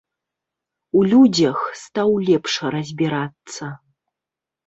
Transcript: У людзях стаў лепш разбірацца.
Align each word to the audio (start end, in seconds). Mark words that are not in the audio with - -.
У 0.99 1.01
людзях 1.11 1.59
стаў 1.81 2.09
лепш 2.29 2.53
разбірацца. 2.77 3.65